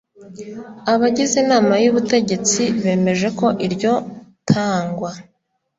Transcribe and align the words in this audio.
Abagize 0.93 1.35
Inama 1.43 1.73
y 1.83 1.89
Ubutegetsi 1.91 2.61
bemeje 2.83 3.27
ko 3.39 3.47
iryo 3.65 3.93
tangwa 4.49 5.11